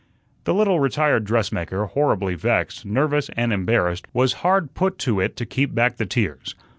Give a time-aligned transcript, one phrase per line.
[0.45, 5.45] The little retired dressmaker, horribly vexed, nervous and embarrassed, was hard put to it to
[5.45, 6.55] keep back the tears.